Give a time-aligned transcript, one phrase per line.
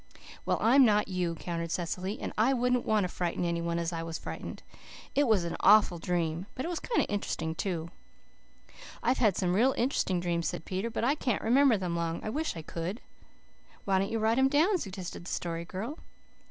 [0.47, 3.93] "Well, I'm not you," countered Cecily, "and I wouldn't want to frighten any one as
[3.93, 4.63] I was frightened.
[5.13, 7.91] It was an awful dream but it was kind of interesting, too."
[9.03, 12.19] "I've had some real int'resting dreams," said Peter, "but I can't remember them long.
[12.23, 12.99] I wish I could."
[13.85, 15.99] "Why don't you write them down?" suggested the Story Girl.